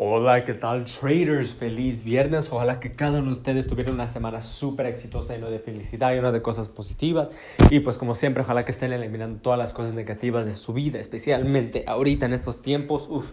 Hola, 0.00 0.44
¿qué 0.44 0.54
tal 0.54 0.84
traders? 0.84 1.56
Feliz 1.56 2.04
viernes. 2.04 2.52
Ojalá 2.52 2.78
que 2.78 2.92
cada 2.92 3.18
uno 3.18 3.26
de 3.26 3.32
ustedes 3.32 3.66
tuviera 3.66 3.90
una 3.90 4.06
semana 4.06 4.40
súper 4.40 4.86
exitosa, 4.86 5.34
llena 5.34 5.50
de 5.50 5.58
felicidad, 5.58 6.12
llena 6.12 6.30
de 6.30 6.40
cosas 6.40 6.68
positivas. 6.68 7.30
Y 7.68 7.80
pues 7.80 7.98
como 7.98 8.14
siempre, 8.14 8.44
ojalá 8.44 8.64
que 8.64 8.70
estén 8.70 8.92
eliminando 8.92 9.40
todas 9.40 9.58
las 9.58 9.72
cosas 9.72 9.94
negativas 9.94 10.46
de 10.46 10.52
su 10.52 10.72
vida, 10.72 11.00
especialmente 11.00 11.82
ahorita 11.88 12.26
en 12.26 12.32
estos 12.32 12.62
tiempos. 12.62 13.08
Uf, 13.10 13.32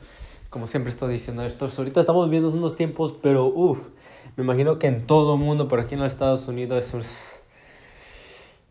como 0.49 0.65
siempre 0.65 0.89
estoy 0.89 1.13
diciendo 1.13 1.45
esto, 1.45 1.67
ahorita 1.67 1.99
estamos 1.99 2.27
viendo 2.31 2.49
unos 2.49 2.75
tiempos, 2.75 3.13
pero 3.21 3.45
uf, 3.45 3.77
me 4.35 4.43
imagino 4.43 4.79
que 4.79 4.87
en 4.87 5.05
todo 5.05 5.35
el 5.35 5.39
mundo, 5.39 5.67
por 5.67 5.79
aquí 5.79 5.93
en 5.93 5.99
los 5.99 6.11
Estados 6.11 6.47
Unidos, 6.47 6.95
es... 6.95 7.43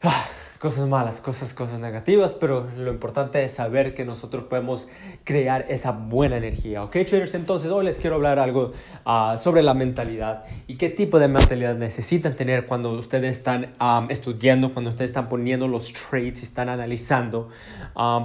Ah, 0.03 0.27
cosas 0.65 0.89
malas, 0.89 1.21
cosas, 1.21 1.53
cosas 1.53 1.79
negativas, 1.79 2.33
pero 2.33 2.67
lo 2.79 2.91
importante 2.91 3.45
es 3.45 3.53
saber 3.53 3.93
que 3.93 4.07
nosotros 4.07 4.45
podemos 4.45 4.89
crear 5.23 5.67
esa 5.69 5.93
buena 5.93 6.39
energía. 6.39 6.83
¿Ok, 6.83 6.93
traders? 7.07 7.35
Entonces, 7.35 7.71
hoy 7.71 7.85
les 7.85 7.99
quiero 7.99 8.17
hablar 8.17 8.39
algo 8.39 8.73
uh, 9.05 9.37
sobre 9.37 9.63
la 9.63 9.75
mentalidad 9.75 10.45
y 10.67 10.77
qué 10.77 10.89
tipo 10.89 11.19
de 11.19 11.29
mentalidad 11.29 11.75
necesitan 11.75 12.35
tener 12.35 12.65
cuando 12.65 12.93
ustedes 12.93 13.37
están 13.37 13.75
estudiando, 14.09 14.73
cuando 14.73 14.89
ustedes 14.89 15.11
están 15.11 15.29
poniendo 15.29 15.69
los 15.69 15.93
trades 15.93 16.41
y 16.41 16.45
están 16.47 16.71
analizando. 16.71 17.51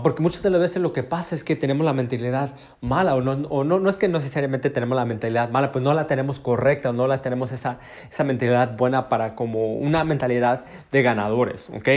Porque 0.01 0.23
muchas 0.23 0.41
de 0.41 0.49
las 0.49 0.61
veces 0.61 0.81
lo 0.81 0.93
que 0.93 1.03
pasa 1.03 1.35
es 1.35 1.43
que 1.43 1.57
tenemos 1.57 1.85
la 1.85 1.91
mentalidad 1.91 2.55
mala 2.79 3.15
o 3.15 3.21
no, 3.21 3.33
o 3.49 3.65
no, 3.65 3.79
no 3.79 3.89
es 3.89 3.97
que 3.97 4.07
necesariamente 4.07 4.69
tenemos 4.69 4.95
la 4.95 5.03
mentalidad 5.03 5.49
mala, 5.49 5.73
pues 5.73 5.83
no 5.83 5.93
la 5.93 6.07
tenemos 6.07 6.39
correcta 6.39 6.91
o 6.91 6.93
no 6.93 7.05
la 7.05 7.21
tenemos 7.21 7.51
esa, 7.51 7.79
esa 8.09 8.23
mentalidad 8.23 8.77
buena 8.77 9.09
para 9.09 9.35
como 9.35 9.73
una 9.73 10.05
mentalidad 10.05 10.63
de 10.93 11.01
ganadores. 11.01 11.69
¿Ok? 11.69 11.89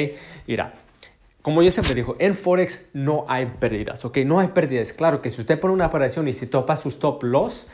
Mira, 0.47 0.75
como 1.43 1.63
yo 1.63 1.71
siempre 1.71 1.95
digo, 1.95 2.17
en 2.21 2.35
Forex 2.37 2.81
no 2.93 3.25
hay 3.29 3.47
pérdidas, 3.47 4.05
¿ok? 4.05 4.19
No 4.19 4.39
hay 4.39 4.49
pérdidas. 4.49 4.93
Claro 4.93 5.21
que 5.21 5.29
si 5.29 5.41
usted 5.41 5.59
pone 5.59 5.75
una 5.75 5.87
operación 5.87 6.29
y 6.29 6.33
si 6.33 6.47
topa 6.47 6.77
su 6.77 6.89
stop 6.89 7.25
loss, 7.25 7.69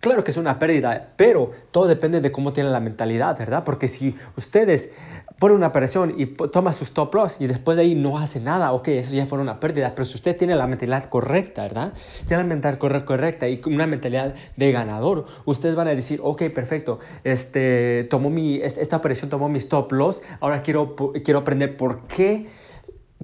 claro 0.00 0.22
que 0.22 0.30
es 0.30 0.36
una 0.36 0.58
pérdida, 0.60 1.12
pero 1.16 1.50
todo 1.72 1.88
depende 1.88 2.20
de 2.20 2.30
cómo 2.30 2.52
tiene 2.52 2.70
la 2.70 2.78
mentalidad, 2.78 3.36
¿verdad? 3.36 3.64
Porque 3.64 3.88
si 3.88 4.14
ustedes 4.36 4.92
ponen 5.38 5.56
una 5.56 5.68
operación 5.68 6.14
y 6.16 6.26
toma 6.26 6.72
su 6.72 6.84
stop 6.84 7.14
loss 7.14 7.40
y 7.40 7.46
después 7.46 7.76
de 7.76 7.84
ahí 7.84 7.94
no 7.94 8.18
hace 8.18 8.40
nada, 8.40 8.72
ok, 8.72 8.88
eso 8.88 9.14
ya 9.14 9.26
fue 9.26 9.38
una 9.38 9.60
pérdida, 9.60 9.94
pero 9.94 10.04
si 10.04 10.16
usted 10.16 10.36
tiene 10.36 10.56
la 10.56 10.66
mentalidad 10.66 11.08
correcta, 11.08 11.62
¿verdad? 11.62 11.92
Tiene 12.26 12.42
la 12.42 12.48
mentalidad 12.48 13.04
correcta 13.04 13.48
y 13.48 13.60
una 13.66 13.86
mentalidad 13.86 14.34
de 14.56 14.72
ganador, 14.72 15.26
ustedes 15.44 15.74
van 15.74 15.88
a 15.88 15.94
decir, 15.94 16.20
ok, 16.22 16.44
perfecto, 16.54 16.98
este, 17.24 18.06
tomó 18.10 18.30
mi, 18.30 18.56
esta 18.56 18.96
operación 18.96 19.30
tomó 19.30 19.48
mi 19.48 19.58
stop 19.58 19.92
loss, 19.92 20.22
ahora 20.40 20.62
quiero, 20.62 20.96
quiero 21.24 21.40
aprender 21.40 21.76
por 21.76 22.06
qué 22.08 22.48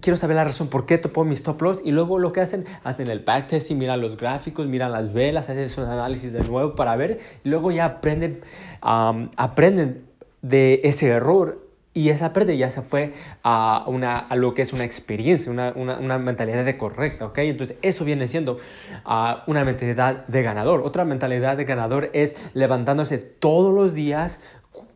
quiero 0.01 0.17
saber 0.19 0.37
la 0.37 0.45
razón 0.45 0.69
por 0.69 0.85
qué 0.85 0.98
topó 0.98 1.25
mi 1.25 1.35
stop 1.35 1.62
loss 1.62 1.81
y 1.83 1.91
luego 1.91 2.19
lo 2.19 2.33
que 2.33 2.41
hacen, 2.41 2.67
hacen 2.83 3.09
el 3.09 3.20
backtesting, 3.20 3.79
miran 3.79 4.03
los 4.03 4.19
gráficos, 4.19 4.67
miran 4.67 4.92
las 4.92 5.12
velas, 5.15 5.48
hacen 5.48 5.69
su 5.70 5.81
análisis 5.81 6.33
de 6.33 6.42
nuevo 6.42 6.75
para 6.75 6.95
ver 6.97 7.20
y 7.42 7.48
luego 7.48 7.70
ya 7.70 7.87
aprenden, 7.87 8.42
aprenden 8.83 10.05
de 10.42 10.83
ese 10.85 11.07
error 11.09 11.64
y 11.95 12.09
esa 12.09 12.33
pérdida 12.33 12.55
ya 12.56 12.70
se 12.70 12.83
fue 12.83 13.14
a, 13.45 13.84
una, 13.87 14.19
a 14.19 14.34
lo 14.34 14.53
que 14.53 14.62
es 14.62 14.73
una 14.73 14.83
experiencia, 14.83 15.50
una, 15.50 15.73
una, 15.77 15.98
una 15.98 16.19
mentalidad 16.19 16.64
de 16.64 16.77
correcta, 16.77 17.27
¿ok? 17.27 17.39
Entonces 17.39 17.77
eso 17.83 18.05
viene 18.05 18.27
siendo 18.27 18.59
uh, 19.06 19.34
una 19.47 19.64
mentalidad 19.64 20.27
de 20.27 20.42
ganador. 20.42 20.83
Otra 20.83 21.05
mentalidad 21.05 21.56
de 21.56 21.64
ganador 21.64 22.11
es 22.12 22.34
levantándose 22.53 23.19
todos 23.19 23.73
los 23.73 23.95
días 23.95 24.41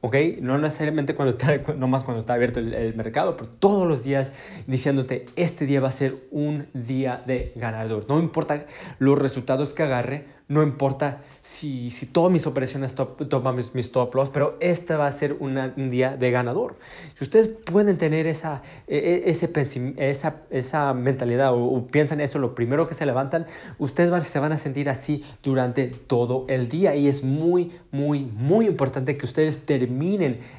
¿ok? 0.00 0.16
No 0.40 0.58
necesariamente 0.58 1.14
cuando 1.14 1.36
está, 1.36 1.62
cuando 1.64 2.20
está 2.20 2.34
abierto 2.34 2.60
el, 2.60 2.94
mercado, 2.94 3.36
pero 3.36 3.50
todos 3.58 3.86
los 3.86 4.04
días 4.04 4.32
diciéndote, 4.66 5.26
este 5.36 5.66
día 5.66 5.80
va 5.80 5.88
a 5.88 5.92
ser 5.92 6.16
un 6.30 6.66
día 6.72 7.22
de 7.26 7.52
ganador. 7.56 8.06
No 8.08 8.18
importa 8.18 8.66
los 8.98 9.18
resultados 9.18 9.72
que 9.72 9.82
agarre, 9.82 10.26
no 10.48 10.62
importa 10.62 11.20
si, 11.42 11.90
si 11.90 12.06
todas 12.06 12.32
mis 12.32 12.46
operaciones 12.46 12.94
toman 12.94 13.56
mis, 13.56 13.74
mis, 13.74 13.86
stop 13.86 14.14
loss, 14.14 14.30
pero 14.30 14.56
este 14.60 14.94
va 14.94 15.06
a 15.06 15.12
ser 15.12 15.36
un 15.40 15.90
día 15.90 16.16
de 16.16 16.30
ganador. 16.30 16.76
Si 17.18 17.24
ustedes 17.24 17.48
pueden 17.48 17.98
tener 17.98 18.26
esa, 18.26 18.62
e, 18.86 19.24
e, 19.26 20.10
esa, 20.50 20.94
mentalidad 20.94 21.52
o, 21.52 21.64
o, 21.64 21.86
piensan 21.86 22.20
eso, 22.20 22.38
lo 22.38 22.54
primero 22.54 22.88
que 22.88 22.94
se 22.94 23.04
levantan, 23.04 23.46
ustedes 23.78 24.10
van, 24.10 24.24
se 24.24 24.38
van 24.38 24.52
a 24.52 24.58
sentir 24.58 24.88
así 24.88 25.24
durante 25.42 25.88
todo 25.88 26.46
el 26.48 26.68
día. 26.68 26.94
Y 26.94 27.08
es 27.08 27.22
muy, 27.22 27.72
muy, 27.90 28.24
muy 28.24 28.66
importante 28.66 29.16
que 29.16 29.26
ustedes 29.26 29.64
terminen 29.66 29.97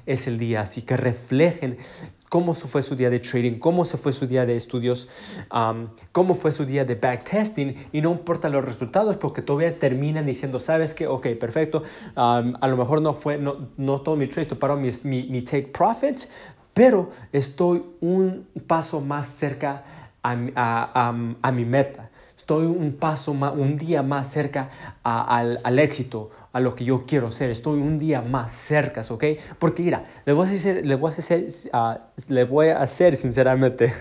ese 0.05 0.31
día, 0.37 0.61
así 0.61 0.81
que 0.81 0.97
reflejen 0.97 1.77
cómo 2.29 2.53
fue 2.53 2.83
su 2.83 2.95
día 2.95 3.09
de 3.09 3.19
trading, 3.19 3.59
cómo 3.59 3.85
se 3.85 3.97
fue 3.97 4.13
su 4.13 4.27
día 4.27 4.45
de 4.45 4.55
estudios, 4.55 5.09
um, 5.53 5.87
cómo 6.11 6.35
fue 6.35 6.51
su 6.51 6.65
día 6.65 6.85
de 6.85 6.95
backtesting 6.95 7.87
y 7.91 8.01
no 8.01 8.11
importa 8.11 8.49
los 8.49 8.63
resultados 8.63 9.17
porque 9.17 9.41
todavía 9.41 9.77
terminan 9.77 10.25
diciendo, 10.25 10.59
sabes 10.59 10.93
que, 10.93 11.07
ok, 11.07 11.27
perfecto, 11.39 11.83
um, 12.15 12.53
a 12.61 12.67
lo 12.67 12.77
mejor 12.77 13.01
no 13.01 13.13
fue, 13.13 13.37
no, 13.37 13.69
no 13.77 14.01
todo 14.01 14.15
mi 14.15 14.27
trade 14.27 14.47
toparon 14.47 14.81
mi, 14.81 14.91
mi, 15.03 15.23
mi 15.23 15.41
take 15.41 15.67
profits, 15.67 16.29
pero 16.73 17.09
estoy 17.33 17.83
un 17.99 18.47
paso 18.67 19.01
más 19.01 19.27
cerca 19.27 19.83
a, 20.21 20.31
a, 20.31 21.09
a, 21.09 21.35
a 21.41 21.51
mi 21.51 21.65
meta 21.65 22.09
estoy 22.49 22.65
un 22.65 22.93
paso 22.93 23.35
más, 23.35 23.53
un 23.53 23.77
día 23.77 24.01
más 24.01 24.31
cerca 24.31 24.71
al, 25.03 25.59
al, 25.63 25.77
éxito, 25.77 26.31
a 26.51 26.59
lo 26.59 26.73
que 26.73 26.83
yo 26.83 27.05
quiero 27.05 27.29
ser. 27.29 27.51
Estoy 27.51 27.79
un 27.79 27.99
día 27.99 28.23
más 28.23 28.49
cerca, 28.49 29.03
¿ok? 29.07 29.23
Porque 29.59 29.83
mira, 29.83 30.05
le 30.25 30.33
voy 30.33 30.47
a 30.47 30.51
hacer, 30.51 30.83
le 30.83 30.95
voy 30.95 31.11
a 31.11 31.13
hacer, 31.13 31.47
uh, 31.73 32.33
le 32.33 32.43
voy 32.45 32.69
a 32.69 32.81
hacer 32.81 33.15
sinceramente. 33.15 33.93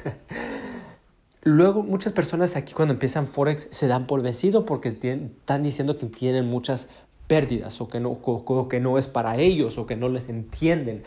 Luego, 1.43 1.83
muchas 1.83 2.15
personas 2.15 2.57
aquí 2.57 2.73
cuando 2.73 2.95
empiezan 2.95 3.27
Forex 3.27 3.69
se 3.71 3.87
dan 3.87 4.07
por 4.07 4.23
vencido 4.23 4.65
porque 4.65 4.93
tienen, 4.93 5.35
están 5.41 5.63
diciendo 5.63 5.99
que 5.99 6.07
tienen 6.07 6.47
muchas 6.47 6.89
pérdidas 7.27 7.79
o 7.83 7.91
que, 7.91 8.01
no, 8.01 8.13
o 8.13 8.69
que 8.71 8.81
no 8.81 8.97
es 8.97 9.09
para 9.09 9.37
ellos 9.37 9.77
o 9.77 9.85
que 9.85 9.95
no 9.97 10.09
les 10.09 10.31
entienden. 10.31 11.03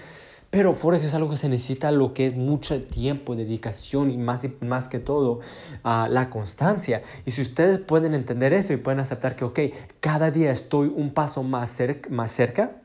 Pero 0.51 0.73
Forex 0.73 1.05
es 1.05 1.13
algo 1.13 1.29
que 1.29 1.37
se 1.37 1.47
necesita 1.47 1.91
lo 1.91 2.13
que 2.13 2.27
es 2.27 2.35
mucho 2.35 2.79
tiempo, 2.83 3.37
dedicación 3.37 4.11
y 4.11 4.17
más, 4.17 4.45
más 4.59 4.89
que 4.89 4.99
todo 4.99 5.39
uh, 5.85 6.07
la 6.09 6.29
constancia. 6.29 7.03
Y 7.25 7.31
si 7.31 7.41
ustedes 7.41 7.79
pueden 7.79 8.13
entender 8.13 8.51
eso 8.51 8.73
y 8.73 8.77
pueden 8.77 8.99
aceptar 8.99 9.37
que, 9.37 9.45
ok, 9.45 9.59
cada 10.01 10.29
día 10.29 10.51
estoy 10.51 10.91
un 10.93 11.13
paso 11.13 11.41
más, 11.41 11.71
cerca, 11.71 12.09
más 12.09 12.33
cerca, 12.33 12.81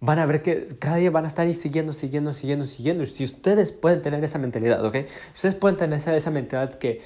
van 0.00 0.18
a 0.18 0.26
ver 0.26 0.42
que 0.42 0.66
cada 0.80 0.96
día 0.96 1.12
van 1.12 1.24
a 1.24 1.28
estar 1.28 1.46
ahí 1.46 1.54
siguiendo, 1.54 1.92
siguiendo, 1.92 2.34
siguiendo, 2.34 2.64
siguiendo. 2.64 3.06
Si 3.06 3.22
ustedes 3.22 3.70
pueden 3.70 4.02
tener 4.02 4.24
esa 4.24 4.38
mentalidad, 4.38 4.84
ok, 4.84 4.96
ustedes 5.36 5.54
pueden 5.54 5.76
tener 5.76 6.00
esa, 6.00 6.16
esa 6.16 6.32
mentalidad 6.32 6.78
que 6.78 7.00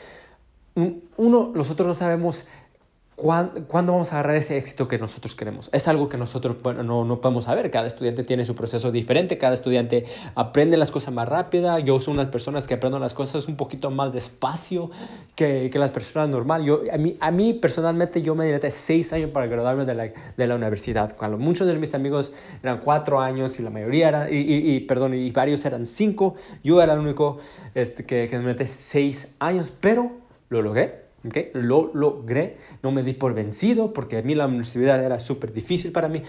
uno, 0.75 1.53
nosotros 1.55 1.87
no 1.87 1.95
sabemos 1.95 2.47
¿Cuándo, 3.15 3.67
¿Cuándo, 3.67 3.93
vamos 3.93 4.11
a 4.11 4.15
agarrar 4.15 4.37
ese 4.37 4.57
éxito 4.57 4.89
que 4.89 4.99
nosotros 4.99 5.35
queremos? 5.35 5.69
Es 5.73 5.87
algo 5.87 6.09
que 6.09 6.17
nosotros 6.17 6.57
bueno, 6.63 6.83
no, 6.83 7.05
no, 7.05 7.21
podemos 7.21 7.45
saber. 7.45 7.71
Cada 7.71 7.87
estudiante 7.87 8.25
tiene 8.25 8.47
su 8.47 8.55
proceso 8.55 8.91
diferente, 8.91 9.37
cada 9.37 9.53
estudiante 9.53 10.07
aprende 10.35 10.79
las 10.79 10.91
cosas 10.91 11.13
más 11.13 11.29
rápida. 11.29 11.79
Yo 11.81 12.01
soy 12.01 12.15
unas 12.15 12.29
personas 12.29 12.67
que 12.67 12.75
aprendo 12.75 12.99
las 12.99 13.13
cosas 13.13 13.49
un 13.49 13.57
poquito 13.57 13.91
más 13.91 14.15
despacio 14.15 14.91
que, 15.35 15.69
que 15.71 15.79
las 15.79 15.91
personas 15.91 16.31
normales. 16.31 16.67
Yo, 16.67 16.83
a, 16.91 16.97
mí, 16.97 17.19
a 17.21 17.31
mí 17.31 17.53
personalmente 17.53 18.23
yo 18.23 18.35
me 18.35 18.47
diría 18.47 18.71
seis 18.71 19.13
años 19.13 19.31
para 19.31 19.47
graduarme 19.47 19.85
de 19.85 19.95
la, 19.95 20.05
de 20.37 20.47
la 20.47 20.55
universidad. 20.55 21.15
Cuando 21.15 21.37
muchos 21.37 21.67
de 21.67 21.75
mis 21.75 21.95
amigos 21.95 22.33
eran 22.63 22.79
cuatro 22.79 23.21
años 23.21 23.61
y 23.61 23.63
la 23.63 23.69
mayoría 23.69 24.09
eran, 24.09 24.33
y, 24.33 24.39
y, 24.39 24.75
y 24.75 24.81
perdón, 24.81 25.13
y 25.13 25.31
varios 25.31 25.65
eran 25.67 25.85
cinco, 25.85 26.37
yo 26.65 26.81
era 26.81 26.95
el 26.95 27.01
único 27.01 27.41
este, 27.75 28.07
que, 28.07 28.27
que 28.29 28.39
me 28.39 28.45
metí 28.47 28.67
seis 28.67 29.29
años, 29.39 29.71
pero 29.81 30.13
lo 30.49 30.63
logré 30.63 31.02
Lo 31.53 31.91
logré, 31.95 32.59
no 32.83 32.91
me 32.91 33.03
di 33.03 33.13
por 33.13 33.35
vencido 33.35 33.93
porque 33.93 34.19
a 34.19 34.23
mí 34.23 34.35
la 34.35 34.47
universidad 34.47 35.03
era 35.05 35.19
súper 35.19 35.53
difícil 35.53 35.93
para 35.93 36.09
mí, 36.09 36.23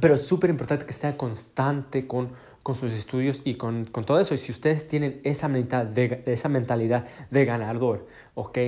pero 0.00 0.14
es 0.14 0.26
súper 0.26 0.50
importante 0.50 0.86
que 0.86 0.92
esté 0.92 1.16
constante 1.16 2.06
con, 2.06 2.30
con 2.64 2.74
sus 2.74 2.92
estudios 2.92 3.42
y 3.44 3.54
con, 3.54 3.84
con, 3.84 4.04
todo 4.04 4.18
eso. 4.18 4.34
Y 4.34 4.38
si 4.38 4.50
ustedes 4.50 4.88
tienen 4.88 5.20
esa 5.22 5.48
mentalidad 5.48 5.84
de, 5.84 6.22
esa 6.32 6.48
mentalidad 6.48 7.06
de 7.30 7.44
ganador, 7.44 8.06
¿ok? 8.34 8.58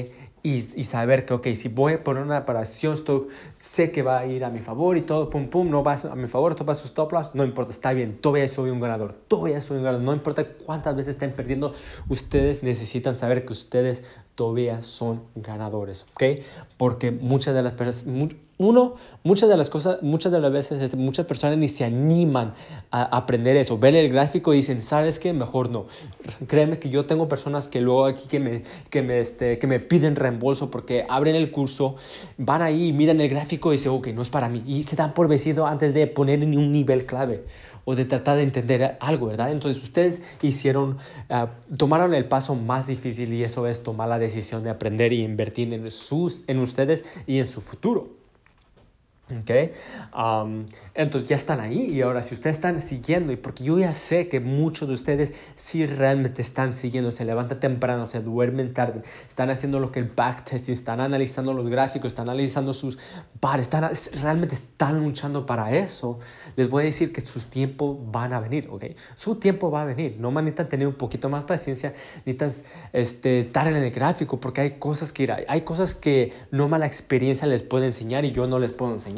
Y, 0.42 0.64
y, 0.76 0.84
saber 0.84 1.24
que, 1.24 1.32
ok, 1.32 1.46
si 1.54 1.68
voy 1.68 1.94
a 1.94 2.04
poner 2.04 2.22
una 2.22 2.38
operación, 2.38 2.92
esto 2.92 3.28
sé 3.56 3.90
que 3.90 4.02
va 4.02 4.18
a 4.18 4.26
ir 4.26 4.44
a 4.44 4.50
mi 4.50 4.60
favor 4.60 4.98
y 4.98 5.02
todo, 5.02 5.30
pum, 5.30 5.48
pum, 5.48 5.70
no 5.70 5.82
va 5.82 5.94
a 5.94 6.14
mi 6.14 6.28
favor, 6.28 6.54
topa 6.54 6.74
sus 6.74 6.90
stop 6.90 7.10
loss, 7.10 7.34
no 7.34 7.42
importa, 7.42 7.72
está 7.72 7.94
bien, 7.94 8.18
todavía 8.20 8.46
soy 8.48 8.68
un 8.68 8.80
ganador, 8.80 9.14
todavía 9.28 9.62
soy 9.62 9.78
un 9.78 9.84
ganador, 9.84 10.04
no 10.04 10.12
importa 10.12 10.44
cuántas 10.44 10.94
veces 10.94 11.14
estén 11.14 11.32
perdiendo, 11.32 11.74
ustedes 12.08 12.62
necesitan 12.62 13.16
saber 13.16 13.46
que 13.46 13.54
ustedes 13.54 14.04
todavía 14.36 14.82
son 14.82 15.22
ganadores, 15.34 16.06
¿ok? 16.12 16.44
Porque 16.76 17.10
muchas 17.10 17.54
de 17.54 17.62
las 17.62 17.72
personas, 17.72 18.36
uno, 18.58 18.94
muchas 19.22 19.48
de 19.48 19.56
las 19.56 19.68
cosas, 19.68 20.02
muchas 20.02 20.32
de 20.32 20.40
las 20.40 20.50
veces, 20.50 20.80
este, 20.80 20.96
muchas 20.96 21.26
personas 21.26 21.58
ni 21.58 21.68
se 21.68 21.84
animan 21.84 22.54
a 22.90 23.02
aprender 23.02 23.56
eso. 23.56 23.78
Ven 23.78 23.94
el 23.94 24.08
gráfico 24.10 24.54
y 24.54 24.58
dicen, 24.58 24.82
¿sabes 24.82 25.18
qué? 25.18 25.32
Mejor 25.32 25.68
no. 25.68 25.86
Créeme 26.46 26.78
que 26.78 26.88
yo 26.88 27.04
tengo 27.04 27.28
personas 27.28 27.68
que 27.68 27.80
luego 27.80 28.06
aquí 28.06 28.26
que 28.28 28.40
me, 28.40 28.62
que 28.88 29.02
me, 29.02 29.20
este, 29.20 29.58
que 29.58 29.66
me 29.66 29.78
piden 29.78 30.16
reembolso 30.16 30.70
porque 30.70 31.04
abren 31.08 31.36
el 31.36 31.50
curso, 31.50 31.96
van 32.38 32.62
ahí, 32.62 32.92
miran 32.92 33.20
el 33.20 33.28
gráfico 33.28 33.72
y 33.72 33.76
dicen, 33.76 33.92
ok, 33.92 34.08
no 34.08 34.22
es 34.22 34.30
para 34.30 34.48
mí. 34.48 34.62
Y 34.66 34.84
se 34.84 34.96
dan 34.96 35.12
por 35.12 35.28
vencido 35.28 35.66
antes 35.66 35.92
de 35.92 36.06
poner 36.06 36.42
en 36.42 36.56
un 36.56 36.72
nivel 36.72 37.04
clave 37.04 37.44
o 37.84 37.94
de 37.94 38.04
tratar 38.04 38.36
de 38.36 38.42
entender 38.42 38.96
algo, 39.00 39.26
¿verdad? 39.26 39.52
Entonces 39.52 39.82
ustedes 39.82 40.20
hicieron, 40.42 40.98
uh, 41.30 41.76
tomaron 41.76 42.14
el 42.14 42.24
paso 42.24 42.54
más 42.54 42.86
difícil 42.86 43.32
y 43.32 43.44
eso 43.44 43.66
es 43.66 43.82
tomar 43.82 44.08
la 44.08 44.18
decisión 44.18 44.64
de 44.64 44.70
aprender 44.70 45.12
y 45.12 45.22
invertir 45.22 45.72
en, 45.72 45.90
sus, 45.90 46.42
en 46.48 46.58
ustedes 46.58 47.04
y 47.26 47.38
en 47.38 47.46
su 47.46 47.60
futuro. 47.60 48.25
Okay. 49.28 49.72
Um, 50.16 50.66
entonces 50.94 51.28
ya 51.28 51.34
están 51.34 51.58
ahí 51.58 51.90
y 51.90 52.00
ahora 52.00 52.22
si 52.22 52.34
ustedes 52.34 52.54
están 52.54 52.80
siguiendo 52.80 53.32
y 53.32 53.36
porque 53.36 53.64
yo 53.64 53.76
ya 53.76 53.92
sé 53.92 54.28
que 54.28 54.38
muchos 54.38 54.86
de 54.86 54.94
ustedes 54.94 55.32
sí 55.56 55.84
realmente 55.84 56.42
están 56.42 56.72
siguiendo, 56.72 57.10
se 57.10 57.24
levantan 57.24 57.58
temprano, 57.58 58.06
se 58.06 58.20
duermen 58.20 58.72
tarde, 58.72 59.02
están 59.28 59.50
haciendo 59.50 59.80
lo 59.80 59.90
que 59.90 59.98
el 59.98 60.12
backtesting, 60.14 60.74
están 60.74 61.00
analizando 61.00 61.54
los 61.54 61.68
gráficos, 61.68 62.12
están 62.12 62.28
analizando 62.28 62.72
sus 62.72 62.98
pares, 63.40 63.62
están, 63.62 63.90
realmente 64.22 64.54
están 64.54 65.02
luchando 65.02 65.44
para 65.44 65.76
eso, 65.76 66.20
les 66.54 66.70
voy 66.70 66.84
a 66.84 66.86
decir 66.86 67.12
que 67.12 67.20
sus 67.20 67.46
tiempos 67.46 67.98
van 68.12 68.32
a 68.32 68.38
venir, 68.38 68.68
¿ok? 68.70 68.84
Su 69.16 69.34
tiempo 69.40 69.72
va 69.72 69.82
a 69.82 69.84
venir, 69.86 70.18
no 70.20 70.30
necesitan 70.30 70.68
tener 70.68 70.86
un 70.86 70.94
poquito 70.94 71.28
más 71.28 71.42
paciencia, 71.42 71.94
necesitan 72.24 72.52
este, 72.92 73.40
estar 73.40 73.66
en 73.66 73.74
el 73.74 73.90
gráfico 73.90 74.38
porque 74.38 74.60
hay 74.60 74.70
cosas 74.78 75.10
que, 75.10 75.44
hay 75.48 75.62
cosas 75.62 75.96
que 75.96 76.32
no 76.52 76.68
mala 76.68 76.86
experiencia 76.86 77.48
les 77.48 77.62
puede 77.62 77.86
enseñar 77.86 78.24
y 78.24 78.30
yo 78.30 78.46
no 78.46 78.60
les 78.60 78.70
puedo 78.70 78.92
enseñar. 78.92 79.15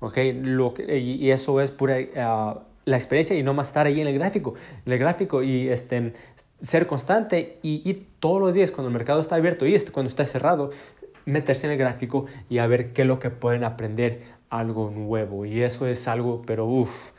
¿Okay? 0.00 0.32
Lo 0.32 0.74
y, 0.88 1.30
eso 1.30 1.60
es 1.60 1.70
pura 1.70 1.96
ah, 2.16 2.60
la 2.84 2.96
experiencia 2.96 3.36
y 3.36 3.42
no 3.42 3.54
más 3.54 3.68
estar 3.68 3.86
ahí 3.86 4.00
en 4.00 4.08
el 4.08 4.14
gráfico, 4.14 4.54
el 4.84 4.98
gráfico 4.98 5.42
y 5.42 5.68
este, 5.68 6.12
ser 6.60 6.86
constante 6.86 7.58
y 7.62 7.92
todos 8.18 8.40
los 8.40 8.54
días 8.54 8.70
cuando 8.72 8.88
el 8.88 8.94
mercado 8.94 9.20
está 9.20 9.36
abierto 9.36 9.66
y 9.66 9.74
este, 9.74 9.92
cuando 9.92 10.10
está 10.10 10.26
cerrado, 10.26 10.70
meterse 11.24 11.66
en 11.66 11.72
el 11.72 11.78
gráfico 11.78 12.26
y 12.48 12.58
a 12.58 12.66
ver 12.66 12.92
qué 12.92 13.02
es 13.02 13.08
lo 13.08 13.18
que 13.18 13.30
pueden 13.30 13.64
aprender 13.64 14.22
algo 14.50 14.90
nuevo. 14.90 15.46
Y 15.46 15.62
eso 15.62 15.86
es 15.86 16.08
algo, 16.08 16.42
pero 16.46 16.66
uff, 16.66 17.10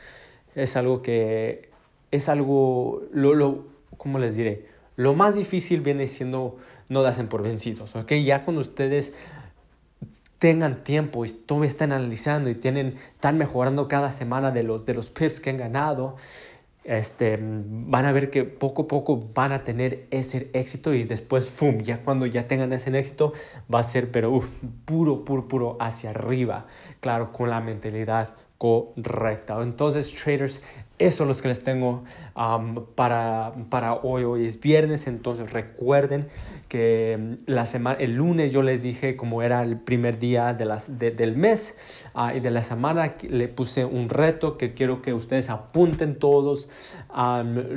es 0.54 0.76
algo 0.76 1.02
que 1.02 1.70
es 2.10 2.28
algo, 2.28 3.02
lo, 3.12 3.34
lo, 3.34 3.66
¿cómo 3.96 4.18
les 4.18 4.36
diré? 4.36 4.66
Lo 4.96 5.14
más 5.14 5.34
difícil 5.34 5.80
viene 5.80 6.06
siendo 6.06 6.56
no 6.88 7.00
hacen 7.00 7.28
por 7.28 7.42
vencidos, 7.42 7.96
¿ok? 7.96 8.12
Ya 8.24 8.44
cuando 8.44 8.60
ustedes 8.60 9.12
tengan 10.44 10.84
tiempo 10.84 11.24
y 11.24 11.30
todavía 11.30 11.70
están 11.70 11.90
analizando 11.90 12.50
y 12.50 12.54
tienen, 12.54 12.96
están 13.14 13.38
mejorando 13.38 13.88
cada 13.88 14.10
semana 14.10 14.50
de 14.50 14.62
los, 14.62 14.84
de 14.84 14.92
los 14.92 15.08
pips 15.08 15.40
que 15.40 15.48
han 15.48 15.56
ganado, 15.56 16.16
este, 16.84 17.38
van 17.40 18.04
a 18.04 18.12
ver 18.12 18.28
que 18.28 18.44
poco 18.44 18.82
a 18.82 18.88
poco 18.88 19.30
van 19.34 19.52
a 19.52 19.64
tener 19.64 20.06
ese 20.10 20.50
éxito 20.52 20.92
y 20.92 21.04
después, 21.04 21.48
¡fum! 21.48 21.78
Ya 21.80 22.02
cuando 22.04 22.26
ya 22.26 22.46
tengan 22.46 22.74
ese 22.74 22.90
éxito, 22.98 23.32
va 23.72 23.78
a 23.78 23.84
ser, 23.84 24.10
pero 24.10 24.42
puro, 24.84 25.24
puro, 25.24 25.48
puro 25.48 25.78
hacia 25.80 26.10
arriba. 26.10 26.66
Claro, 27.00 27.32
con 27.32 27.48
la 27.48 27.62
mentalidad 27.62 28.34
correcta. 28.58 29.60
Entonces, 29.62 30.12
traders, 30.12 30.62
eso 30.98 31.24
es 31.24 31.36
lo 31.36 31.42
que 31.42 31.48
les 31.48 31.64
tengo 31.64 32.04
para, 32.94 33.52
para 33.68 33.94
hoy. 33.94 34.24
Hoy 34.24 34.46
es 34.46 34.60
viernes, 34.60 35.06
entonces 35.06 35.52
recuerden 35.52 36.28
que 36.68 37.38
la 37.46 37.66
semana, 37.66 37.98
el 37.98 38.14
lunes 38.14 38.52
yo 38.52 38.62
les 38.62 38.82
dije 38.82 39.16
como 39.16 39.42
era 39.42 39.62
el 39.62 39.78
primer 39.78 40.18
día 40.18 40.54
de 40.54 40.64
las, 40.64 40.98
del 40.98 41.36
mes 41.36 41.76
ah, 42.14 42.34
y 42.34 42.40
de 42.40 42.50
la 42.50 42.62
semana, 42.62 43.16
le 43.28 43.48
puse 43.48 43.84
un 43.84 44.08
reto 44.08 44.56
que 44.56 44.72
quiero 44.72 45.02
que 45.02 45.12
ustedes 45.12 45.50
apunten 45.50 46.18
todos 46.18 46.68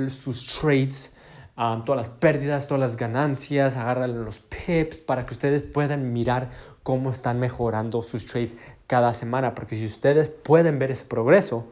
sus 0.09 0.45
trades. 0.45 1.15
todas 1.55 2.07
las 2.07 2.09
pérdidas, 2.09 2.67
todas 2.67 2.81
las 2.81 2.97
ganancias, 2.97 3.75
agarran 3.77 4.23
los 4.25 4.39
pips 4.39 4.97
para 4.97 5.25
que 5.25 5.33
ustedes 5.33 5.63
puedan 5.63 6.13
mirar 6.13 6.51
cómo 6.83 7.09
están 7.09 7.39
mejorando 7.39 8.03
sus 8.03 8.27
trades 8.27 8.55
cada 8.87 9.13
semana, 9.13 9.53
porque 9.53 9.75
si 9.75 9.85
ustedes 9.85 10.29
pueden 10.29 10.79
ver 10.79 10.91
ese 10.91 11.05
progreso, 11.05 11.67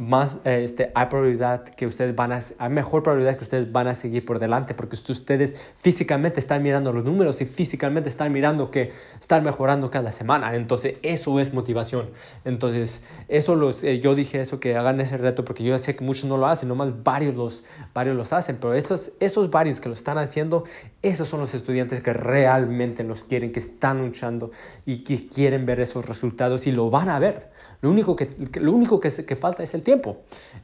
más 0.00 0.38
eh, 0.46 0.62
este, 0.64 0.90
hay 0.94 1.06
probabilidad 1.08 1.62
que 1.62 1.86
ustedes 1.86 2.16
van 2.16 2.32
a, 2.32 2.42
hay 2.56 2.70
mejor 2.70 3.02
probabilidad 3.02 3.36
que 3.36 3.44
ustedes 3.44 3.70
van 3.70 3.86
a 3.86 3.94
seguir 3.94 4.24
por 4.24 4.38
delante 4.38 4.72
porque 4.72 4.96
ustedes 4.96 5.54
físicamente 5.76 6.40
están 6.40 6.62
mirando 6.62 6.90
los 6.90 7.04
números 7.04 7.42
y 7.42 7.44
físicamente 7.44 8.08
están 8.08 8.32
mirando 8.32 8.70
que 8.70 8.92
están 9.20 9.44
mejorando 9.44 9.90
cada 9.90 10.10
semana. 10.10 10.56
Entonces, 10.56 10.94
eso 11.02 11.38
es 11.38 11.52
motivación. 11.52 12.08
Entonces, 12.46 13.02
eso 13.28 13.54
los, 13.54 13.84
eh, 13.84 14.00
yo 14.00 14.14
dije 14.14 14.40
eso, 14.40 14.58
que 14.58 14.74
hagan 14.74 15.02
ese 15.02 15.18
reto 15.18 15.44
porque 15.44 15.64
yo 15.64 15.76
sé 15.76 15.94
que 15.94 16.02
muchos 16.02 16.24
no 16.24 16.38
lo 16.38 16.46
hacen, 16.46 16.70
nomás 16.70 17.02
varios 17.04 17.34
los, 17.34 17.62
varios 17.92 18.16
los 18.16 18.32
hacen, 18.32 18.56
pero 18.58 18.72
esos, 18.72 19.12
esos 19.20 19.50
varios 19.50 19.80
que 19.80 19.90
lo 19.90 19.94
están 19.94 20.16
haciendo, 20.16 20.64
esos 21.02 21.28
son 21.28 21.40
los 21.40 21.52
estudiantes 21.52 22.02
que 22.02 22.14
realmente 22.14 23.04
los 23.04 23.22
quieren, 23.22 23.52
que 23.52 23.60
están 23.60 23.98
luchando 23.98 24.50
y 24.86 25.04
que 25.04 25.28
quieren 25.28 25.66
ver 25.66 25.78
esos 25.80 26.06
resultados 26.06 26.66
y 26.66 26.72
lo 26.72 26.88
van 26.88 27.10
a 27.10 27.18
ver. 27.18 27.59
Lo 27.82 27.90
único 27.90 28.14
que, 28.14 28.28
lo 28.60 28.72
único 28.72 29.00
que, 29.00 29.10
que 29.10 29.36
falta 29.36 29.62
es 29.62 29.74
el 29.74 29.82
tiempo. 29.82 30.18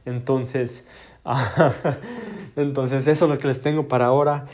Entonces, 0.05 0.85
entonces 2.55 3.07
eso 3.07 3.25
es 3.25 3.31
lo 3.31 3.37
que 3.37 3.47
les 3.47 3.61
tengo 3.61 3.87
para 3.87 4.05
ahora 4.05 4.45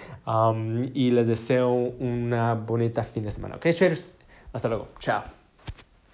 y 0.94 1.12
les 1.12 1.28
deseo 1.28 1.72
una 1.72 2.54
bonita 2.54 3.04
fin 3.04 3.24
de 3.24 3.32
semana. 3.32 3.56
Ok, 3.56 3.68
traders, 3.78 4.06
hasta 4.54 4.68
luego. 4.70 4.88
Chao. 5.00 5.43